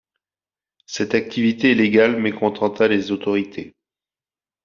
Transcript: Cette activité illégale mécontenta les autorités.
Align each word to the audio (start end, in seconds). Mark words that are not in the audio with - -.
Cette 0.87 1.13
activité 1.13 1.73
illégale 1.73 2.19
mécontenta 2.19 2.87
les 2.87 3.11
autorités. 3.11 3.75